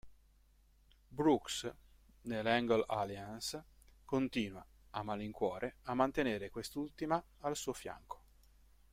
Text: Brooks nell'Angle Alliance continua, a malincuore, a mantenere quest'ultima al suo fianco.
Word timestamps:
Brooks 1.11 1.71
nell'Angle 2.21 2.85
Alliance 2.87 3.63
continua, 4.03 4.65
a 4.89 5.03
malincuore, 5.03 5.75
a 5.83 5.93
mantenere 5.93 6.49
quest'ultima 6.49 7.23
al 7.41 7.55
suo 7.55 7.71
fianco. 7.73 8.23